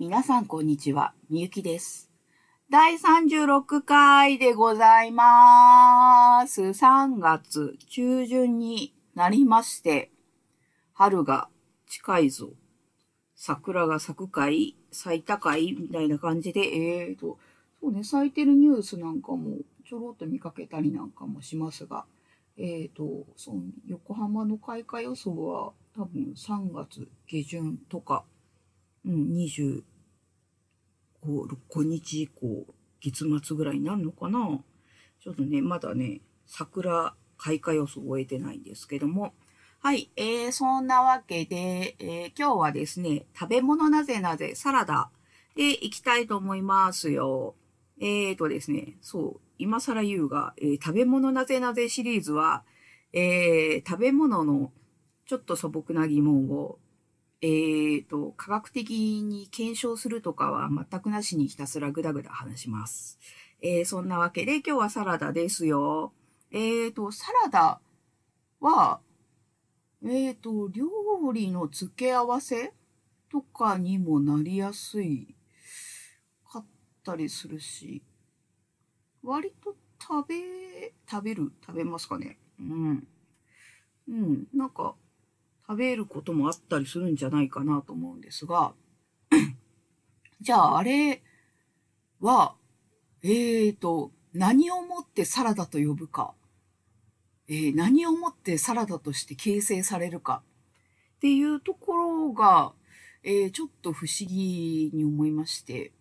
[0.00, 1.14] 皆さんこんにちは。
[1.30, 2.10] みゆきです。
[2.68, 6.62] 第36回でございます。
[6.62, 10.10] 3月中旬になりまして、
[10.94, 11.48] 春が
[11.88, 12.48] 近いぞ。
[13.36, 14.74] 桜が咲くかい？
[14.90, 15.76] 咲いたかい？
[15.78, 17.38] みたいな感じで、えーと、
[17.80, 19.58] そうね、咲いてるニュースなんかも
[19.88, 22.04] ちょろっと見かけたりなんかもしますが、
[22.58, 28.24] えーと、そう、横浜の開花予想は多分3月下旬とか、
[29.04, 29.82] うん、25、
[31.24, 32.66] 6日以降、
[33.00, 34.60] 月末ぐらいになるのかな？
[35.20, 39.34] ちょっとね、まだね、桜開花予想を終えてないんですけども。
[39.80, 45.10] はい、えー、そんなわけで、えー、今日はですね、食べ物なぜなぜサラダ
[45.54, 47.54] でいきたいと思いますよ。
[48.00, 52.64] えーとですね、そう、今更言うが、えー食べ物なぜなぜシリーズは、
[53.12, 54.72] えー食べ物の
[55.26, 56.78] ちょっと素朴な疑問を、
[57.46, 63.18] えーと、科学的に検証するとかは全くなしにひたすらぐだぐだ話します。
[63.60, 66.14] えーそんなわけで今日はサラダですよ。
[66.50, 67.80] えーと、サラダ
[68.60, 69.00] は、
[70.02, 70.88] えーと、料
[71.34, 72.72] 理の付け合わせ
[73.30, 75.34] とかにもなりやすい
[76.50, 76.64] かっ
[77.04, 78.02] たりするし、
[79.22, 81.52] 割と食べ、食べる？
[81.66, 82.38] 食べますかね？
[82.58, 83.06] うん。
[84.08, 84.46] うん。
[84.54, 84.94] なんか、
[85.66, 88.74] 食べることもあったりするんじゃないかなと思うんですが、
[90.40, 91.22] じゃああれ
[92.20, 92.54] は、
[93.22, 96.34] えーと、何をもってサラダと呼ぶか、
[97.48, 100.42] えー何をもってサラダとして形成されるか。
[101.16, 102.72] っていうところが、
[103.22, 105.92] えーちょっと不思議に思いまして、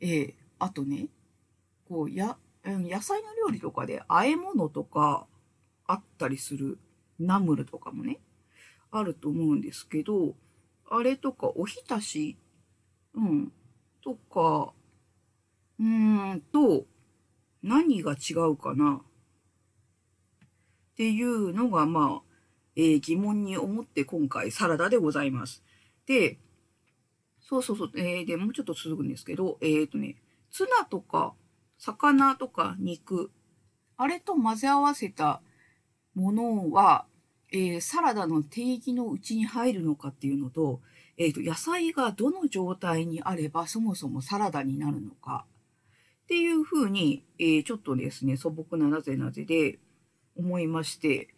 [0.00, 1.08] えーあとね、
[1.88, 5.26] こう、や、うん野菜の料理とかで和え物とか
[5.88, 6.78] あったりする
[7.18, 8.20] ナムルとかもね、
[8.92, 10.36] あると思うんですけど、
[10.88, 12.36] あれとかおひたし、
[13.14, 13.52] うん、
[14.04, 14.74] とか、
[15.80, 16.84] うーんと、
[17.62, 19.00] 何が違うかな？
[20.92, 22.32] っていうのが、まあ、
[22.76, 25.64] えー疑問に思って今回サラダでございます。
[26.06, 26.38] で、
[27.40, 30.16] そうそうそう、えーで、もうちょっと続くんですけど、えっ、とね、
[30.50, 31.34] ツナとか、
[31.78, 33.30] 魚とか肉、
[33.96, 35.40] あれと混ぜ合わせた
[36.14, 37.06] ものは、
[37.52, 40.80] えーサラダの定義のうちに入るのかっていうのと、
[41.18, 45.46] えーと、野菜がどの状態にあればそもそもサラダになるのか。
[46.24, 49.78] っていうふうに、えーちょっとですね、素朴ななぜなぜで
[50.36, 51.28] 思いまして、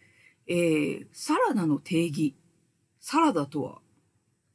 [0.46, 2.36] えーサラダの定義、
[3.00, 3.72] サラダとは。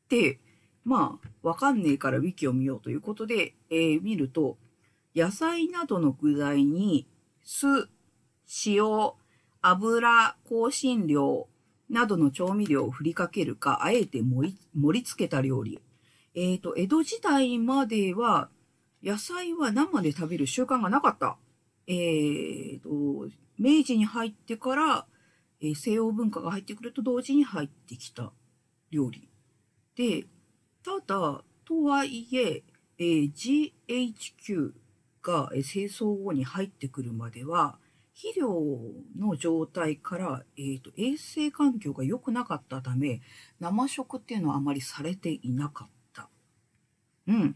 [0.05, 0.39] って、
[0.85, 4.57] まあ、わかんねえからウィキを見ようということで、えー見ると、
[5.15, 7.07] 野菜などの具材に
[7.43, 7.67] 酢、
[8.65, 8.83] 塩、
[9.61, 11.47] 油、香辛料
[11.89, 15.79] などの調味料を振りかけるか、あえて盛り盛り付けた料理。
[16.35, 18.49] えっ、と、江戸時代までは、
[19.03, 21.37] 野菜は生で食べる習慣がなかった。
[21.87, 22.89] えっ、と、
[23.57, 25.05] 明治に入ってから、
[25.61, 28.31] えー西洋文化が入ってくると同時に入ってきた
[28.91, 29.27] 料理。
[29.95, 30.25] で、
[30.83, 32.63] ただ、とはいえ、
[32.97, 34.71] えー GHQ
[35.21, 37.77] がえー清掃後に入ってくるまでは、
[38.21, 38.51] 肥料
[39.17, 43.21] の状態から、えーと衛生環境が良くなかったため、
[43.61, 46.29] 生食っていうのはあまりされていなかった。
[47.27, 47.55] うん。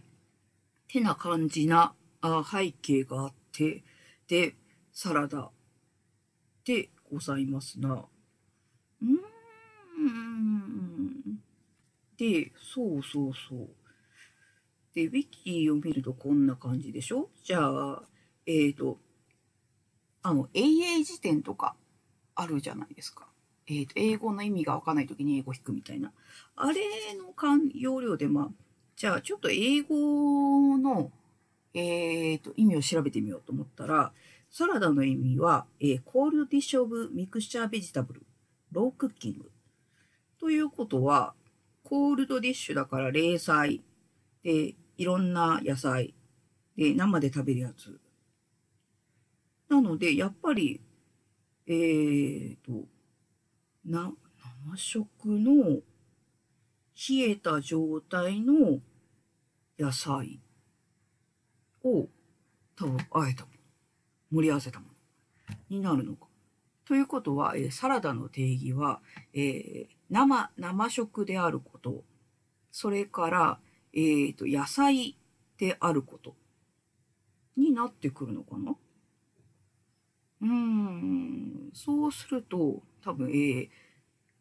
[0.87, 3.83] てな感じなあ背景があって、
[4.29, 4.55] で、
[4.93, 5.51] サラダ
[6.63, 8.05] でございますな。
[9.01, 9.07] うー
[10.01, 11.39] ん。
[12.15, 13.69] で、そうそうそう。
[14.95, 17.29] で、ウィキを見るとこんな感じでしょ？
[17.43, 18.03] じゃあ、
[18.45, 18.97] えっ、と、
[20.23, 21.75] あの、AA 辞典とか
[22.33, 23.27] あるじゃないですか。
[23.67, 26.11] えっ、と、英語の意味がわかんないときに英語引くみたいな。
[26.55, 26.81] あれ
[27.15, 28.47] の関要領で、まあ、
[28.95, 31.11] じゃあちょっと英語の、
[31.73, 34.13] えっ、と、意味を調べてみようと思ったら、
[34.49, 39.51] サラダの意味は、えー、 cold dish of mixture vegetable、raw cooking。
[40.39, 41.33] ということは、
[41.83, 43.81] cold dish だから冷菜。
[44.43, 46.13] で、いろんな野菜。
[46.77, 47.99] で、生で食べるやつ。
[49.69, 50.81] なので、やっぱり、
[51.67, 52.87] えーと、
[53.85, 54.11] な、
[54.67, 55.81] 生食の
[56.95, 58.79] 冷えた状態の
[59.79, 60.39] 野菜
[61.83, 62.07] を
[62.75, 63.57] 多分あえたもの、
[64.31, 66.27] 盛り合わせたものになるのか。
[66.85, 69.01] ということは、えーサラダの定義は、
[69.33, 72.03] えー生、生食であること、
[72.71, 73.59] それから、
[73.93, 75.17] えーと、野菜
[75.57, 76.35] であること
[77.55, 78.75] になってくるのかな
[80.43, 83.69] うーん、そうすると、多分、えー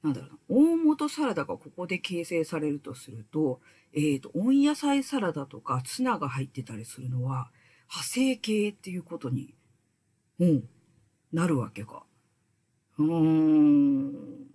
[0.02, 3.60] なんだろうな、大元サラダがここで形成されるとすると、
[3.94, 7.52] えっ、と、温野菜サラダとかツナが入ってたりするのは、
[7.88, 9.54] 派生系っていうことに、
[10.40, 10.68] うん、
[11.32, 12.04] なるわけか。
[12.98, 14.52] うーん。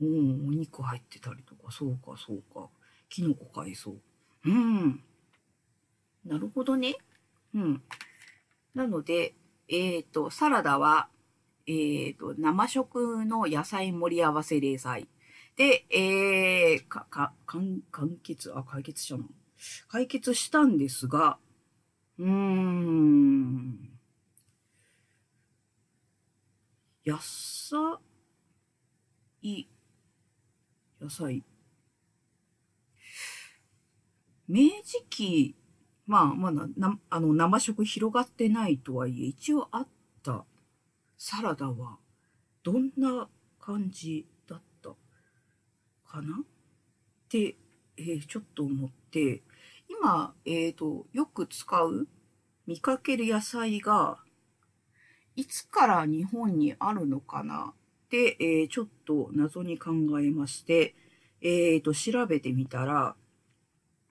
[0.00, 2.68] うん、お肉入ってたりとか、そうか、そうか。
[3.08, 3.96] キノコ海藻。
[4.44, 5.02] うん。
[6.26, 6.96] なるほどね。
[7.54, 7.82] うん。
[8.74, 9.34] なので、
[9.68, 11.08] えっ、ー、と、サラダは、
[11.66, 15.08] えっ、ー、と、生食の野菜盛り合わせ例菜。
[15.56, 19.24] で、えー、か、か、完、完結、あ、解決したの。
[19.88, 21.38] 解決したんですが、
[22.18, 23.90] うーん。
[27.06, 27.98] 野菜、
[31.00, 31.44] 野菜。
[34.46, 35.56] 明治期、
[36.06, 39.88] まあ、まだ、な、あの、生食広がってないとはいえ、一応あっ
[40.22, 40.44] た。
[41.16, 41.98] サラダは、
[42.62, 43.28] どんな
[43.58, 44.90] 感じだった？
[46.06, 46.38] かな？
[46.40, 46.44] っ
[47.28, 47.56] て、
[47.96, 49.42] えー、ちょっと思って、
[49.88, 52.08] 今、えっ、ー、と、よく使う、
[52.66, 54.18] 見かける野菜が、
[55.36, 57.72] いつから日本にあるのかな？
[57.72, 59.90] って、えー、ちょっと謎に考
[60.20, 60.94] えまして、
[61.40, 63.16] えっ、と、調べてみたら、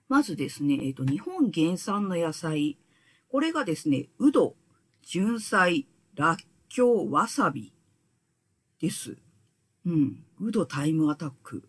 [0.08, 2.78] まずですね、えっ、ー、と、日本原産の野菜。
[3.28, 4.54] これがですね、うど、
[5.02, 6.36] 純菜、らっ
[6.68, 7.72] きょう、わさび
[8.80, 9.16] です。
[9.86, 10.24] うん。
[10.40, 11.68] うどタイムアタック。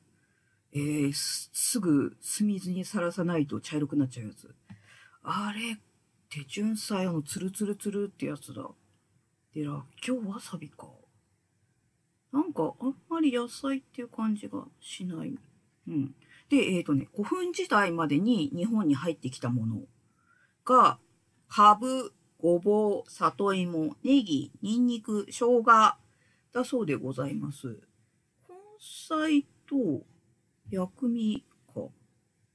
[0.74, 4.54] えー、すぐ酢水にさらさないと茶色くなっちゃうやつ。
[5.24, 5.78] あれっ
[6.30, 8.70] て純菜あの、つるつるつるってやつだ。
[9.54, 10.88] で、らっきょう、わさびか。
[12.34, 15.34] なんか、あんまり野菜っていう感じがしない。
[15.88, 16.14] うん。
[16.50, 19.82] で、えっ、ー、とね、古墳時代までに日本に入ってきたもの
[20.64, 21.00] が、
[21.48, 25.98] カブ、ごぼう、里芋、ネギ、ニンニク、生姜だ
[26.64, 27.68] そうでございます。
[27.68, 30.06] 根菜と
[30.70, 31.44] 薬味
[31.74, 31.82] か。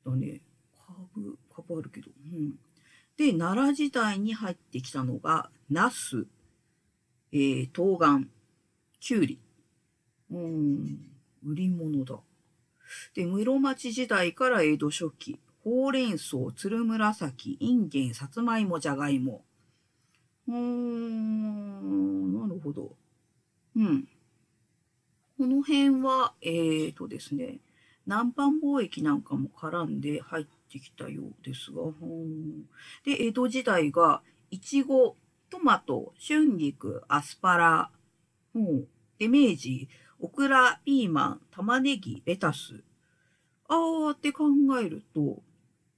[0.04, 0.40] だね。
[0.86, 2.10] カブ、カブあるけど。
[2.32, 2.54] うん。
[3.16, 6.26] で、奈良時代に入ってきたのが、ナス、
[7.32, 8.25] えー、冬瓜、
[9.00, 9.40] きゅうり。
[10.31, 11.10] うん、
[11.44, 12.20] 売り物だ。
[13.14, 19.44] で、室町時代から江戸初期、ほうれん草、つるむらさき、いんげん、さつまいも、じゃがいも。
[20.48, 22.96] うーん、なるほど。
[23.76, 24.08] うん。
[25.38, 27.60] この辺は、えーとですね、
[28.06, 31.82] 南蛮貿易なんかも絡んで入ってきたようですが、
[33.04, 35.16] で、江戸時代が、いちご、
[35.48, 37.90] トマト、春菊、アスパラ、
[39.19, 39.88] で、明治、
[40.20, 42.82] オクラ、ピーマン、玉ねぎ、レタス。
[43.69, 44.44] あーって考
[44.81, 45.43] えると、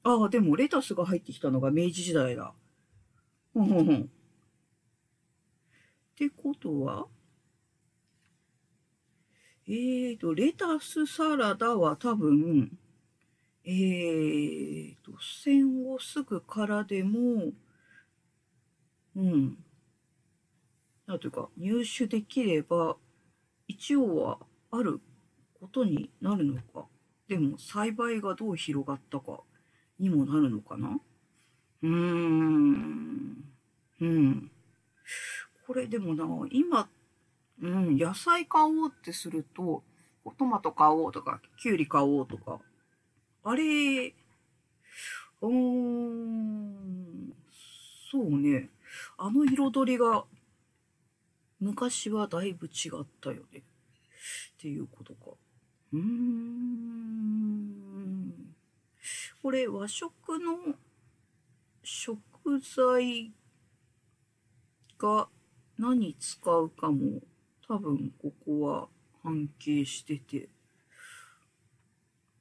[0.05, 2.55] ああ、でもレタスが入ってきたのが明治時代だ。
[3.55, 4.03] ほんほんほん。
[4.03, 4.07] っ
[6.17, 7.07] てことは、
[9.67, 12.77] えーと、レタスサラダは多分、
[13.65, 17.53] えーと、戦後すぐからでも、
[19.15, 19.57] うん。
[21.07, 22.97] なんというか、入手できれば、
[23.73, 24.39] 一応は
[24.71, 25.01] ある
[25.59, 26.87] ことになるのか。
[27.27, 29.41] でも栽培がどう広がったか
[29.99, 31.01] にもなるのかな
[31.83, 33.45] うーん。
[34.01, 34.51] うん。
[35.67, 36.89] これでもな、今、
[37.63, 39.83] うん、野菜買おうってすると、
[40.39, 42.61] トマト買おうとか、キュウリ買おうとか、
[43.45, 47.33] あれ、うーん、
[48.11, 48.69] そうね。
[49.17, 50.25] あの彩りが
[51.63, 53.61] 昔はだいぶ違ったよね。
[53.61, 53.63] っ
[54.59, 55.31] ていうことか。
[55.93, 56.93] うーん。
[59.41, 60.75] これ和食の
[61.85, 62.29] 食
[62.59, 63.33] 材
[64.99, 65.29] が
[65.79, 67.21] 何使うかも
[67.69, 68.89] 多分ここは
[69.23, 70.49] 関係してて。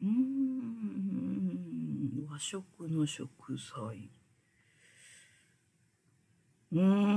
[0.01, 1.21] うーん。
[2.27, 4.09] 和食の食材。
[6.71, 7.10] うーん。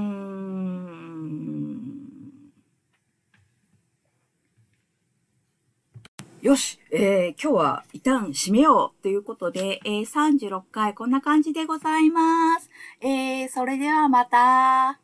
[6.44, 12.68] よし、えー、今日は一旦締めようということで、えー、36回こんな感じでございます。
[13.00, 15.03] えー、それではまた。